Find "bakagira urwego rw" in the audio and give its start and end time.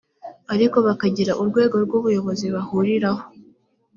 0.87-1.91